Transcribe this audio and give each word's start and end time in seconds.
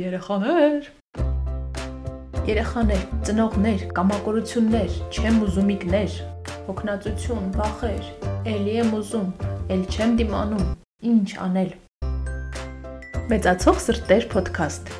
Երեխաներ 0.00 0.86
Երեխաներ, 2.48 3.02
ծնողներ, 3.28 3.82
կամակորություններ, 3.92 4.94
չեմ 5.12 5.42
ուզումիկներ, 5.44 6.14
հոգնածություն, 6.68 7.50
վախեր, 7.58 8.08
էլի 8.54 8.78
եմ 8.78 8.94
ուզում, 8.96 9.28
էլ 9.76 9.84
չեմ 9.92 10.16
դիմանում, 10.22 10.64
ինչ 11.12 11.28
անել։ 11.44 11.76
Մեծացող 13.34 13.84
սրտեր 13.84 14.26
ոդքասթ։ 14.32 14.96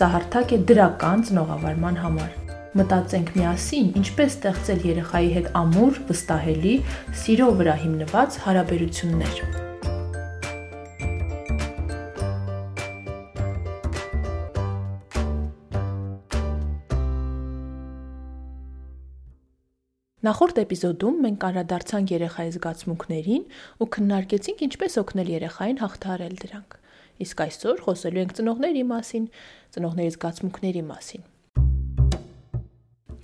Սա 0.00 0.12
հարթակ 0.16 0.56
է 0.56 0.62
դրական 0.72 1.28
ծնողավարման 1.28 2.02
համար։ 2.08 2.34
Մտածենք 2.80 3.36
միասին, 3.36 3.94
ինչպես 4.00 4.36
ստեղծել 4.40 4.84
երեխայի 4.94 5.32
հետ 5.36 5.54
ամուր, 5.60 6.04
վստահելի, 6.08 6.76
սիրո 7.20 7.54
վրա 7.60 7.80
հիմնված 7.84 8.44
հարաբերություններ։ 8.48 9.66
Նախորդ 20.18 20.56
էպիզոդում 20.64 21.18
մենք 21.22 21.44
անդրադարձանք 21.46 22.12
երեխայի 22.12 22.48
զգացմունքներին 22.56 23.42
ու 23.78 23.86
քննարկեցինք 23.94 24.62
ինչպես 24.66 24.96
օգնել 25.02 25.28
երեխային 25.30 25.78
հաղթահարել 25.78 26.34
դրանք։ 26.42 26.74
Իսկ 27.22 27.42
այսօր 27.44 27.82
խոսելու 27.86 28.22
ենք 28.24 28.34
ծնողների 28.38 28.82
մասին, 28.90 29.28
ծնողների 29.78 30.12
զգացմունքների 30.18 30.82
մասին։ 30.90 31.22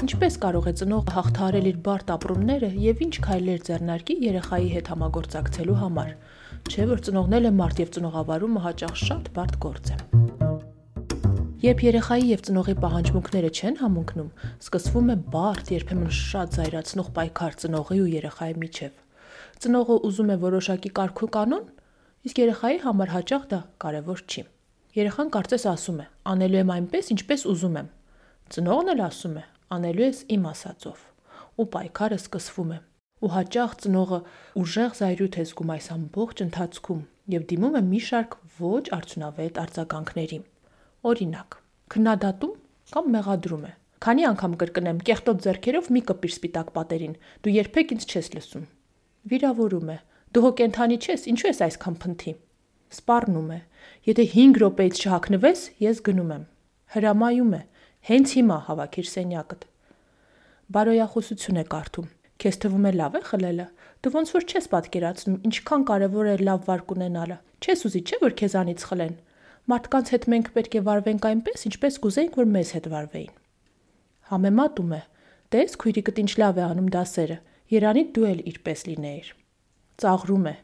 Ինչպես 0.05 0.39
կարող 0.45 0.69
է 0.71 0.75
ծնողը 0.79 1.15
հաղթահարել 1.19 1.69
իր 1.75 1.79
բարդ 1.89 2.13
ապրումները 2.15 2.71
եւ 2.85 3.03
ինչ 3.09 3.15
քայլեր 3.27 3.65
ձեռնարկի 3.71 4.17
երեխայի 4.31 4.69
հետ 4.75 4.93
համագործակցելու 4.95 5.81
համար։ 5.83 6.13
Չէ՞ 6.71 6.87
որ 6.95 7.03
ծնողնել 7.09 7.51
է 7.51 7.53
մարդ 7.59 7.83
եւ 7.83 7.97
ծնողավարումը 7.99 8.65
հաճախ 8.69 8.95
շատ 9.03 9.33
բարդ 9.35 9.59
գործ 9.67 9.97
է։ 9.97 10.24
Երբ 11.65 11.81
երեխայի 11.81 12.27
եւ 12.29 12.41
ծնողի 12.45 12.73
պահանջմունքները 12.77 13.51
չեն 13.57 13.77
համընկնում, 13.81 14.27
սկսվում 14.61 15.07
է 15.09 15.15
բարդ, 15.33 15.71
երբեմն 15.73 16.11
շատ 16.13 16.59
զայրացնող 16.59 17.09
պայքար 17.17 17.57
ծնողի 17.63 18.01
ու 18.05 18.11
երեխայի 18.15 18.57
միջև։ 18.61 18.99
Ծնողը 19.65 19.97
ուզում 20.09 20.33
է 20.35 20.37
որոշակի 20.45 20.93
կարգ 20.99 21.23
ու 21.25 21.31
կանոն, 21.39 21.65
իսկ 22.29 22.43
երեխայի 22.45 22.79
համար 22.85 23.15
հաճախ 23.15 23.49
դա 23.55 23.63
կարևոր 23.81 24.23
չի։ 24.29 24.45
Երեխան 25.01 25.33
կարծես 25.39 25.67
ասում 25.73 25.99
է. 26.05 26.07
«Անելու 26.35 26.61
եմ 26.61 26.75
այնպես, 26.75 27.13
ինչպես 27.17 27.49
ուզում 27.55 27.79
եմ»։ 27.81 27.89
Ծնողն 28.53 28.93
էլ 28.93 29.05
ասում 29.09 29.37
է. 29.41 29.45
«Անելու 29.73 30.05
ես 30.05 30.19
իմ 30.37 30.49
ասածով»։ 30.53 30.99
Ու 31.65 31.69
պայքարը 31.73 32.19
սկսվում 32.21 32.75
է։ 32.77 32.79
Ու 33.25 33.33
հաճախ 33.41 33.79
ծնողը 33.81 34.19
ուժեղ 34.61 34.99
զայրույթ 35.01 35.39
է 35.41 35.45
զգում 35.49 35.73
այս 35.81 35.87
ամբողջ 35.97 36.45
ընթացքում 36.45 37.05
եւ 37.35 37.47
դիմում 37.55 37.79
է 37.81 37.83
մի 37.89 38.01
շարք 38.05 38.37
ոչ 38.61 38.85
արդյունավետ 38.99 39.63
արձագանքների։ 39.65 40.45
Օրինակ, 41.05 41.57
քննադատում 41.93 42.53
կամ 42.95 43.09
մեղադրում 43.15 43.65
է։ 43.69 43.73
Քանի 44.05 44.25
անգամ 44.29 44.55
կրկնեմ, 44.61 45.01
կեղտոտ 45.09 45.43
зерքերով 45.45 45.91
մի 45.93 46.01
կպիր 46.09 46.33
սպիտակ 46.33 46.71
պատերին։ 46.77 47.15
Դու 47.45 47.53
երբեք 47.55 47.93
ինձ 47.95 48.07
չես 48.09 48.31
լսում։ 48.35 48.65
Վիրավորում 49.33 49.91
է։ 49.95 49.97
Դու 50.33 50.43
հո 50.45 50.51
կենթանի 50.61 50.99
չես, 51.05 51.27
ինչու 51.35 51.49
ես 51.51 51.61
այսքան 51.67 51.99
փնթի։ 52.05 52.35
Սպառնում 52.95 53.53
է։ 53.53 53.59
Եթե 54.09 54.27
5 54.33 54.59
րոպեից 54.65 55.03
չհակնվես, 55.05 55.63
ես 55.85 56.01
գնում 56.09 56.33
եմ։ 56.35 56.45
Հրամայում 56.95 57.53
է։ 57.55 57.63
Հենց 58.09 58.35
հիմա 58.39 58.59
հավաքիր 58.69 59.09
սենյակդ։ 59.13 59.69
Բարոյախոսություն 60.75 61.61
է 61.61 61.65
կարդում։ 61.75 62.09
Քեզ 62.45 62.59
թվում 62.65 62.89
է 62.89 62.93
լավ 62.97 63.15
է 63.15 63.23
խլելը։ 63.29 63.67
Դու 64.05 64.13
ոնց 64.15 64.35
որ 64.35 64.45
չես 64.49 64.67
պատկերացնում, 64.73 65.37
ինչքան 65.49 65.85
կարևոր 65.89 66.29
է 66.33 66.37
լավ 66.49 66.65
վարկ 66.69 66.95
ունենալը։ 66.95 67.39
Չես 67.65 67.85
ուզի, 67.89 68.01
չէ՞ 68.05 68.19
որ 68.25 68.37
քեզանից 68.41 68.85
խլեն։ 68.89 69.15
Մարդկանց 69.65 70.11
հետ 70.13 70.25
մենք 70.29 70.49
պետք 70.55 70.75
է 70.77 70.81
վարվենք 70.85 71.27
այնպես, 71.31 71.63
ինչպես 71.71 71.95
կուզեինք, 72.05 72.35
որ 72.37 72.49
մեզ 72.55 72.71
հետ 72.75 72.89
վարվեին։ 72.93 73.37
Համեմատում 74.29 74.93
է. 74.93 74.99
Տես 75.55 75.77
քույրիկդ 75.81 76.21
ինչ 76.21 76.33
լավ 76.43 76.59
է 76.61 76.65
անում 76.65 76.91
դասերը։ 76.95 77.39
Երանի 77.73 78.03
դու 78.13 78.27
էլ 78.29 78.43
իրպես 78.51 78.85
լինեիր։ 78.91 79.31
Ծաղրում 80.05 80.47
է. 80.51 80.55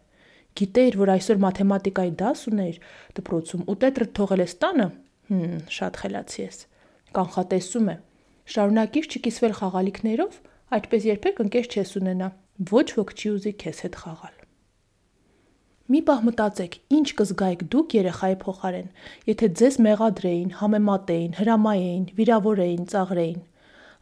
Գիտեիր, 0.61 0.99
որ 1.01 1.13
այսօր 1.15 1.41
մաթեմատիկայի 1.45 2.13
դաս 2.21 2.45
ուներ 2.51 2.79
դպրոցում 3.17 3.65
ու 3.71 3.77
տետրդ 3.85 4.13
թողել 4.21 4.45
ես 4.45 4.55
տանը։ 4.61 4.87
Հմ, 5.31 5.57
շատ 5.81 6.01
խելացի 6.03 6.41
ես։ 6.45 6.59
Կանխատեսում 7.17 7.89
է. 7.95 7.97
Շարունակիր 8.51 9.09
չկիսվել 9.15 9.57
խաղալիքներով, 9.61 10.39
այդպես 10.77 11.09
երբեք 11.15 11.43
ընկեր 11.47 11.71
չես 11.71 11.97
ունենա։ 12.03 12.31
Ոչ 12.75 12.87
ոք 13.01 13.17
չի 13.17 13.35
ուզի 13.39 13.57
քեզ 13.65 13.85
հետ 13.87 14.01
խաղալ։ 14.05 14.40
Մի 15.91 16.01
պահ 16.07 16.21
մտածեք, 16.23 16.75
ինչ 16.95 17.07
կզգայիք 17.19 17.63
դուք 17.73 17.95
երեխայի 17.97 18.35
փոխարեն, 18.45 18.91
եթե 19.27 19.47
ձեզ 19.59 19.79
մեղադրեին, 19.87 20.51
համեմատեին, 20.61 21.33
հրամայեին, 21.41 22.05
վիրավորեին, 22.21 22.85
ծաղրեին։ 22.93 23.41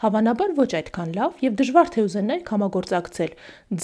Հավանաբար 0.04 0.53
ոչ 0.59 0.69
այդքան 0.78 1.15
լավ 1.16 1.41
եւ 1.43 1.56
դժվար 1.59 1.88
թե 1.94 2.04
ուզենայիք 2.09 2.53
համագործակցել 2.54 3.32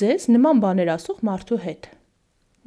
ձեզ 0.00 0.26
նման 0.34 0.60
բաներ 0.64 0.90
ասող 0.94 1.24
մարդու 1.30 1.58
հետ։ 1.64 1.88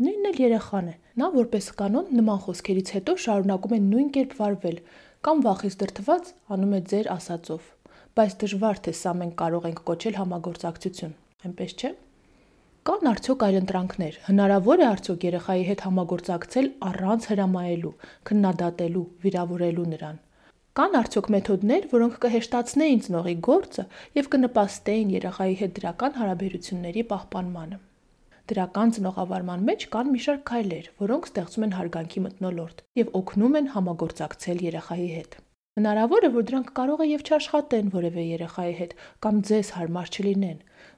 Նույնն 0.08 0.28
էլ 0.32 0.42
երեխան 0.48 0.90
է։ 0.90 0.96
Նա 1.22 1.30
որպես 1.38 1.70
կանոն 1.78 2.10
նման 2.18 2.42
խոսքերից 2.48 2.92
հետո 2.98 3.16
շարունակում 3.28 3.78
է 3.78 3.80
նույն 3.86 4.10
կերպ 4.18 4.36
վարվել 4.42 4.82
կամ 5.28 5.46
վախից 5.46 5.80
դրթված 5.86 6.34
անում 6.58 6.76
է 6.78 6.82
ձեր 6.92 7.14
ասածով։ 7.14 7.72
Բայց 8.18 8.36
դժվար 8.42 8.84
թե 8.90 8.98
սա 9.06 9.16
մենք 9.22 9.40
կարող 9.46 9.70
ենք 9.70 9.82
կոչել 9.92 10.20
համագործակցություն։ 10.22 11.18
Այնպես 11.46 11.78
չէ՞ 11.78 11.96
Կան 12.88 13.08
արդյոք 13.10 13.42
այլընտրանքներ։ 13.44 14.18
Հնարավոր 14.30 14.82
է 14.82 14.86
արդյոք 14.88 15.24
երեխայի 15.28 15.64
հետ 15.68 15.82
համագործակցել 15.84 16.68
առանց 16.90 17.26
հրամայելու, 17.32 17.90
քննադատելու, 18.30 19.02
վիրավորելու 19.26 19.88
նրան։ 19.94 20.22
Կան 20.80 20.96
արդյոք 21.00 21.28
մեթոդներ, 21.36 21.88
որոնք 21.92 22.16
կհեշտացնեին 22.26 23.02
ծնողի 23.08 23.34
գործը 23.48 23.86
եւ 24.20 24.30
կնպաստեին 24.38 25.12
երեխայի 25.18 25.58
հետ 25.64 25.76
դրական 25.82 26.16
հարաբերությունների 26.22 27.04
պահպանմանը։ 27.12 27.82
Դրական 28.54 28.96
ծնողավարման 28.96 29.68
մեջ 29.68 29.86
կան 29.98 30.14
մի 30.16 30.24
շարք 30.28 30.48
քայլեր, 30.48 30.88
որոնք 31.04 31.28
ստեղծում 31.28 31.68
են 31.68 31.76
հարգանքի 31.82 32.24
մթնոլորտ 32.30 32.86
եւ 33.04 33.12
օգնում 33.20 33.60
են 33.60 33.70
համագործակցել 33.76 34.64
երեխայի 34.70 35.12
հետ։ 35.18 35.38
Հնարավոր 35.78 36.26
է, 36.26 36.30
որ 36.34 36.46
դրանք 36.50 36.70
կարող 36.74 37.02
է 37.04 37.06
եւ 37.06 37.24
չաշխատեն 37.28 37.90
որևէ 37.94 38.24
երեխայի 38.26 38.72
հետ 38.78 38.94
կամ 39.22 39.42
ձեզ 39.46 39.68
հարմար 39.76 40.08
չլինեն, 40.10 40.56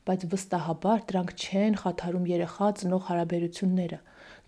բայց 0.07 0.21
վստահաբար 0.31 1.01
դրանք 1.09 1.33
չեն 1.35 1.73
խաթարում 1.81 2.29
երեխա-ծնող 2.29 3.01
հարաբերությունները։ 3.09 3.99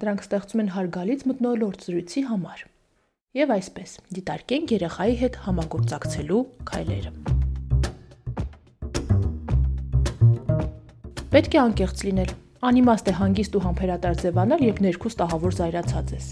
Դրանք 0.03 0.24
ստեղծում 0.24 0.62
են 0.64 0.72
հարգալից 0.75 1.25
մտնոլորտ 1.31 1.84
զրույցի 1.92 2.24
համար։ 2.31 2.64
Եվ 3.42 3.52
այսպես, 3.58 3.97
դիտարկենք 4.16 4.72
երեխայի 4.78 5.19
հետ 5.19 5.36
համագործակցելու 5.52 6.40
քայլերը։ 6.72 7.12
Պետք 11.36 11.59
է 11.59 11.62
անկեղծ 11.68 12.08
լինել։ 12.08 12.34
Անիմաստ 12.72 13.12
է 13.12 13.19
հանգիստ 13.19 13.59
ու 13.59 13.66
համբերատար 13.68 14.18
ձևանալ, 14.24 14.66
երբ 14.72 14.81
ներքուստ 14.88 15.28
ահավոր 15.28 15.59
զայրացած 15.59 16.16
ես։ 16.16 16.28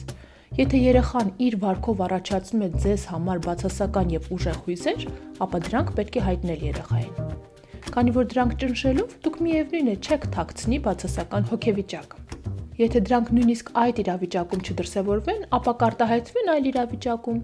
Եթե 0.59 0.80
երեխան 0.84 1.30
իր 1.40 1.56
վարքով 1.59 2.02
առաջացնում 2.03 2.64
է 2.66 2.68
ձեզ 2.84 3.03
համար 3.08 3.38
բացասական 3.46 4.09
եւ 4.12 4.25
ուժեղ 4.36 4.58
հույզեր, 4.66 5.03
ապա 5.46 5.59
դրանք 5.68 5.92
պետք 6.00 6.18
է 6.20 6.24
հայտնել 6.25 6.66
երեխային։ 6.68 7.30
Քանի 7.96 8.14
որ 8.18 8.28
դրանք 8.34 8.56
ճնշելով 8.64 9.14
դուք 9.24 9.38
միևնույն 9.46 9.88
է 9.88 9.96
չեք 10.03 10.25
թաքցնի 10.34 10.80
բացասական 10.88 11.48
հոգեվիճակը։ 11.53 12.19
Եթե 12.81 13.03
դրանք 13.08 13.31
նույնիսկ 13.40 13.72
այդ 13.84 14.02
իրավիճակում 14.03 14.66
չդրսևորվեն, 14.68 15.48
ապա 15.59 15.74
կարտահայտվեն 15.80 16.52
այլ 16.59 16.69
իրավիճակում։ 16.75 17.40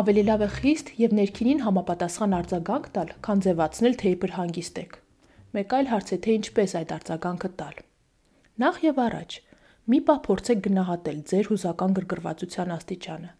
Ավելի 0.00 0.24
լավ 0.30 0.40
է 0.40 0.50
խիստ 0.56 0.90
եւ 1.04 1.14
ներքինին 1.20 1.62
համապատասխան 1.68 2.38
արձագանք 2.40 2.90
տալ, 2.96 3.14
քան 3.20 3.44
ձևացնել, 3.44 4.00
թե 4.00 4.16
իբր 4.16 4.34
հանգիստ 4.40 4.82
եք։ 4.86 4.98
Մեկ 5.60 5.76
այլ 5.76 5.92
հարց 5.92 6.08
է, 6.16 6.20
թե 6.24 6.40
ինչպես 6.40 6.76
այդ 6.80 6.96
արձագանքը 6.96 7.54
տալ։ 7.60 7.80
Նախ 8.64 8.84
եւ 8.86 9.04
առաջ 9.10 9.40
Մի 9.90 9.98
պահ 10.06 10.18
փորձեք 10.24 10.58
գնահատել 10.64 11.20
ձեր 11.30 11.46
հուզական 11.50 11.94
գրգռվածության 11.98 12.72
աստիճանը։ 12.74 13.30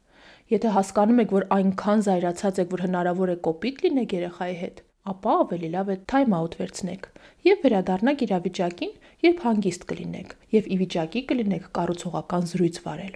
Եթե 0.51 0.71
հասկանում 0.77 1.21
եք, 1.23 1.35
որ 1.37 1.45
այնքան 1.57 2.01
զայրացած 2.07 2.57
եք, 2.63 2.71
որ 2.75 2.81
հնարավոր 2.85 3.31
է 3.31 3.37
կոպիտ 3.47 3.83
լինեք 3.85 4.15
երեխայի 4.17 4.57
հետ, 4.63 4.81
ապա 5.11 5.35
ավելի 5.43 5.69
լավ 5.75 5.93
է 5.95 5.97
time 6.11 6.35
out 6.39 6.57
վերցնեք 6.61 7.07
եւ 7.47 7.63
վերադառնաք 7.65 8.25
իրավիճակին, 8.27 8.91
երբ 9.27 9.45
հանգիստ 9.47 9.87
կլինեք 9.93 10.35
եւ 10.57 10.67
ի 10.75 10.77
վիճակի 10.81 11.23
կլինեք 11.31 11.71
կառուցողական 11.79 12.51
զրույց 12.51 12.81
վարել։ 12.89 13.15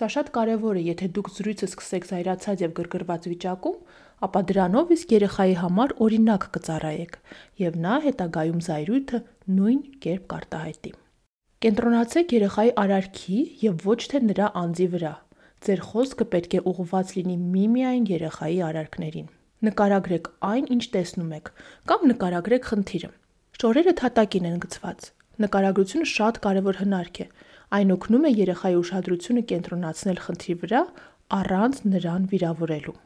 Սա 0.00 0.08
շատ 0.14 0.32
կարևոր 0.38 0.80
է, 0.80 0.82
եթե 0.88 1.10
դուք 1.20 1.30
զրույցը 1.36 1.68
սկսեք 1.68 2.08
զայրացած 2.10 2.64
եւ 2.64 2.74
գրգռված 2.80 3.28
վիճակում, 3.34 3.76
ապա 4.24 4.40
դրանով 4.50 4.94
իսկ 4.96 5.14
երեխայի 5.20 5.54
համար 5.60 5.94
օրինակ 6.06 6.48
կծառայեք 6.56 7.20
եւ 7.66 7.78
նա 7.84 8.00
հետագայում 8.08 8.64
զայրույթը 8.70 9.22
նույն 9.60 9.86
կերպ 10.06 10.26
կարտահայտի։ 10.34 10.99
Կենտրոնացեք 11.60 12.30
երեխայի 12.32 12.70
արարքի 12.80 13.38
եւ 13.60 13.82
ոչ 13.84 13.96
թե 14.10 14.18
նրա 14.26 14.46
անձի 14.60 14.84
վրա։ 14.94 15.10
Ձեր 15.66 15.82
խոսքը 15.88 16.26
պետք 16.34 16.54
է 16.56 16.62
ուղղված 16.70 17.10
լինի 17.16 17.34
միմիայն 17.56 18.06
երեխայի 18.10 18.56
արարքներին։ 18.68 19.26
Նկարագրեք 19.68 20.30
այն, 20.50 20.70
ինչ 20.76 20.84
տեսնում 20.94 21.34
եք, 21.36 21.50
կամ 21.92 22.06
նկարագրեք 22.12 22.70
խնդիրը։ 22.70 23.10
Շորերը 23.60 23.94
թատակին 24.00 24.48
են 24.52 24.56
գծված։ 24.64 25.10
Նկարագրությունը 25.44 26.08
շատ 26.16 26.40
կարևոր 26.48 26.80
հնարք 26.80 27.20
է։ 27.20 27.28
Այն 27.76 27.94
օգնում 27.98 28.24
է 28.24 28.32
երեխայի 28.40 28.80
ուշադրությունը 28.80 29.44
կենտրոնացնել 29.52 30.24
խնդրի 30.24 30.58
վրա, 30.64 30.82
առանց 31.44 31.84
նրան 31.92 32.32
վիրավորելու։ 32.32 32.98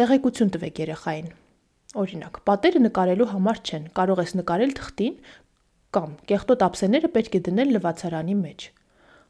Տեղեկություն 0.00 0.56
տվեք 0.56 0.84
երեխային։ 0.86 1.32
Օրինակ, 1.92 2.38
պատերը 2.48 2.80
նկարելու 2.88 3.28
համար 3.36 3.58
չեն, 3.68 3.82
կարող 3.98 4.20
ես 4.22 4.30
նկարել 4.38 4.70
թղթին 4.78 5.16
կամ 5.96 6.12
կեղտոտ 6.32 6.64
ափսեները 6.66 7.10
պետք 7.16 7.34
է 7.36 7.40
դնել 7.48 7.72
լվացարանի 7.76 8.36
մեջ։ 8.42 8.66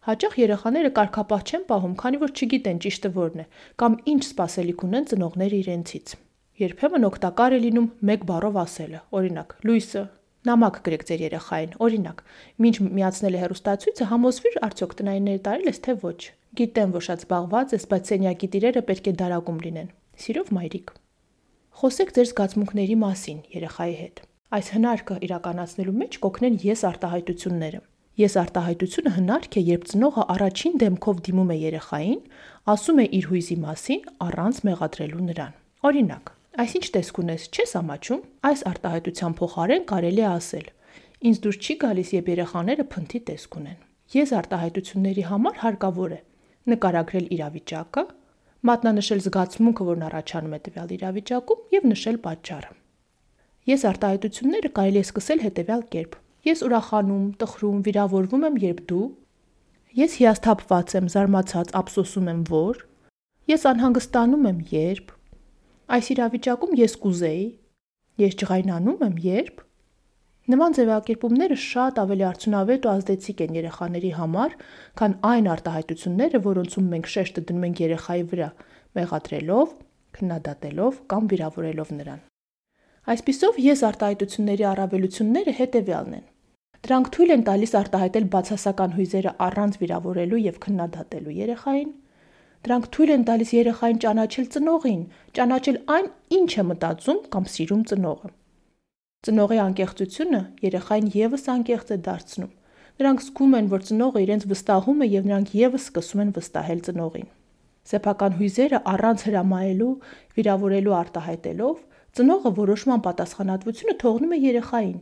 Հաճախ 0.06 0.32
երեխաները 0.42 0.90
կարկախապահ 0.98 1.42
չեն 1.48 1.64
պահում, 1.70 1.94
քանի 2.02 2.20
որ 2.22 2.32
չգիտեն 2.38 2.80
ճիշտը 2.82 3.10
որն 3.18 3.42
է 3.42 3.46
կամ 3.82 3.98
ինչ 4.12 4.22
սпасելիք 4.32 4.82
ունեն 4.86 5.06
ծնողները 5.12 5.60
իրենցից։ 5.62 6.16
Երբեմն 6.62 7.06
օգտակար 7.08 7.54
է 7.56 7.60
լինում 7.62 7.86
մեկ 8.10 8.26
բառով 8.30 8.58
ասելը։ 8.62 9.00
Օրինակ՝ 9.18 9.54
Լուիսը 9.66 10.02
նամակ 10.48 10.78
գրեք 10.86 11.04
ձեր 11.06 11.20
երեխային։ 11.22 11.76
Օրինակ, 11.86 12.22
ինչ 12.66 12.76
միացնել 12.82 13.36
է 13.38 13.42
հերոստացույցը, 13.42 14.08
համոզվիր 14.10 14.58
արդյոք 14.66 14.96
տնայինները 15.02 15.42
տարել 15.46 15.70
ես 15.70 15.78
թե 15.86 15.94
ոչ։ 16.02 16.20
Գիտեմ, 16.58 16.96
որ 16.98 17.06
շատ 17.06 17.22
զբաղված 17.22 17.76
ես, 17.78 17.86
բայց 17.92 18.10
սենյակի 18.12 18.50
տիրերը 18.56 18.82
պետք 18.90 19.06
է 19.06 19.14
դարակում 19.22 19.62
լինեն։ 19.66 19.94
Սիրով 20.22 20.52
մայրիկ։ 20.58 20.92
Խոսեք 21.82 22.12
ձեր 22.18 22.28
զգացմունքների 22.32 22.98
մասին 23.06 23.38
երեխայի 23.54 23.96
հետ։ 24.02 24.26
Այս 24.52 24.66
հնարքը 24.74 25.14
իրականացնելու 25.24 25.92
մեջ 25.96 26.16
կօգնեն 26.22 26.56
ես 26.60 26.80
արտահայտությունները։ 26.84 27.78
Ես 28.20 28.34
արտահայտությունը 28.42 29.10
հնարք 29.14 29.54
է, 29.56 29.62
երբ 29.68 29.84
ծնողը 29.88 30.24
առաջին 30.34 30.74
դեմքով 30.82 31.22
դիմում 31.28 31.52
է 31.52 31.56
երեխային, 31.62 32.18
ասում 32.72 33.00
է 33.00 33.06
իր 33.18 33.28
հույզի 33.30 33.56
մասին 33.62 34.02
առանց 34.26 34.58
մեղադրելու 34.68 35.24
նրան։ 35.28 35.54
Օրինակ, 35.88 36.32
այսինչ 36.64 36.84
տեսք 36.96 37.20
ունես, 37.22 37.46
չես 37.56 37.72
ամաչում, 37.80 38.20
այս 38.52 38.64
արտահայտության 38.72 39.36
փոխարեն 39.40 39.88
կարելի 39.88 40.22
է 40.22 40.28
ասել. 40.32 40.68
Ինձ 41.32 41.40
դուր 41.48 41.56
չի 41.62 41.74
գալիս, 41.86 42.12
երբ 42.12 42.30
երեխաները 42.32 42.86
փնթի 42.92 43.22
տեսք 43.32 43.58
ունեն։ 43.62 43.80
Ես 44.12 44.36
արտահայտությունների 44.42 45.26
համար 45.32 45.56
հարկավոր 45.64 46.12
է 46.12 46.20
նկարագրել 46.72 47.26
իրավիճակը, 47.40 48.06
մատնանշել 48.68 49.24
զգացմունքը, 49.32 49.88
որն 49.88 50.06
առաջանում 50.12 50.54
է 50.60 50.62
տվյալ 50.68 50.96
իրավիճակում 51.00 51.66
եւ 51.78 51.90
նշել 51.96 52.22
պատճառը։ 52.28 52.81
Ես 53.62 53.82
արտահայտությունները 53.86 54.70
կարելի 54.74 54.98
է 54.98 55.02
սկսել 55.06 55.42
հետեւյալ 55.46 55.82
կերպ. 55.92 56.14
Ես 56.42 56.62
ուրախանում, 56.66 57.26
տխրում, 57.38 57.82
վիրավորվում 57.86 58.46
եմ, 58.48 58.56
երբ 58.62 58.78
դու 58.90 59.04
Ես 59.92 60.14
հիասթափված 60.18 60.94
եմ, 60.98 61.10
զարմացած, 61.12 61.68
ափսոսում 61.78 62.30
եմ, 62.32 62.40
որ 62.48 62.80
Ես 63.52 63.66
անհանգստանում 63.70 64.48
եմ, 64.50 64.58
երբ 64.72 65.12
Այս 65.94 66.08
իրավիճակում 66.16 66.72
ես 66.80 66.96
կուզեի 67.04 67.44
Ես 68.22 68.34
ջղայնանում 68.42 69.06
եմ, 69.06 69.20
երբ 69.28 69.62
Նման 70.50 70.74
ձևակերպումները 70.80 71.60
շատ 71.62 72.02
ավելի 72.02 72.24
արդյունավետ 72.32 72.88
ու 72.88 72.92
ազդեցիկ 72.92 73.44
են 73.46 73.58
երեխաների 73.60 74.10
համար, 74.16 74.56
քան 74.98 75.14
այն 75.30 75.48
արտահայտությունները, 75.54 76.42
որոնցում 76.48 76.90
մենք 76.96 77.12
շեշտը 77.14 77.46
դնում 77.52 77.68
ենք 77.70 77.84
երեխայի 77.86 78.26
վրա, 78.34 78.50
մեղադրելով, 78.98 79.78
քննադատելով 80.18 81.00
կամ 81.14 81.32
վիրավորելով 81.36 81.96
նրան։ 82.02 82.31
Այսպիսով 83.02 83.56
ես 83.58 83.80
արտահայտությունների 83.88 84.64
առավելությունները 84.72 85.52
հետևյալն 85.58 86.12
են։ 86.18 86.26
Դրանք 86.86 87.08
թույլ 87.14 87.32
են 87.34 87.42
տալիս 87.48 87.72
արտահայտել 87.80 88.28
բացասական 88.34 88.94
հույզերը 88.98 89.32
առանց 89.46 89.78
վիրավորելու 89.80 90.40
եւ 90.42 90.60
քննադատելու 90.62 91.34
երեխային։ 91.38 91.90
Դրանք 92.62 92.86
թույլ 92.94 93.12
են 93.16 93.26
տալիս 93.26 93.50
երեխային 93.58 94.00
ճանաչել 94.06 94.46
ծնողին, 94.54 95.02
ճանաչել 95.34 95.78
այն, 95.96 96.08
ինչ 96.38 96.50
է 96.62 96.64
մտածում 96.70 97.20
կամ 97.34 97.46
սիրում 97.52 97.82
ծնողը։ 97.90 98.32
Ծնողի 99.26 99.58
անկեղծությունը 99.66 100.42
երեխային 100.62 101.08
եւս 101.18 101.46
անկեղծ 101.58 101.90
է 101.90 101.98
դարձնում։ 102.06 102.52
Նրանք 103.02 103.22
զգում 103.26 103.54
են, 103.58 103.70
որ 103.72 103.86
ծնողը 103.90 104.22
իրենց 104.22 104.46
վստահում 104.52 105.02
է 105.02 105.06
եւ 105.10 105.30
նրանք 105.32 105.54
եւս 105.58 105.86
սկսում 105.90 106.22
են 106.22 106.34
վստահել 106.38 106.82
ծնողին։ 106.86 107.30
Սեփական 107.82 108.36
հույզերը 108.38 108.78
առանց 108.92 109.22
հրամայելու, 109.26 109.94
վիրավորելու 110.38 110.96
արտահայտելով, 111.02 111.76
ծնողը 112.12 112.50
որոշման 112.58 113.00
պատասխանատվությունը 113.06 113.94
թողնում 114.02 114.34
է 114.36 114.38
երեխային, 114.42 114.98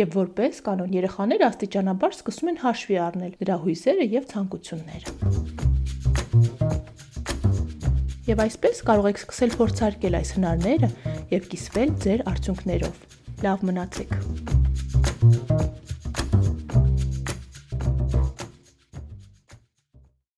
եւ 0.00 0.16
որպես 0.16 0.60
կանոն 0.64 0.94
երեխաները 0.96 1.46
աստիճանաբար 1.50 2.16
սկսում 2.16 2.50
են 2.52 2.58
հաշվի 2.64 2.98
առնել 3.06 3.36
նրա 3.42 3.56
հույզերը 3.66 4.08
եւ 4.16 4.26
ցանկությունները։ 4.32 5.06
Եվ 8.26 8.44
այսպես 8.46 8.84
կարող 8.88 9.12
եք 9.12 9.20
սկսել 9.22 9.56
փորձարկել 9.60 10.20
այս 10.22 10.34
հնարները 10.40 10.92
եւ 11.36 11.48
կիսվել 11.52 11.96
ձեր 12.06 12.28
արդյունքներով։ 12.32 13.02
Լավ 13.44 13.66
մնացեք։ 13.70 14.55